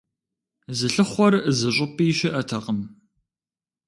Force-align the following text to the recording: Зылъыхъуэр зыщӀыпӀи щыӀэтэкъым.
Зылъыхъуэр 0.77 1.33
зыщӀыпӀи 1.57 2.05
щыӀэтэкъым. 2.17 2.79